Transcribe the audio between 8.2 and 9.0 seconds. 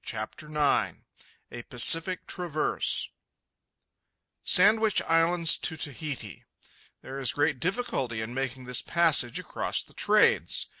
making this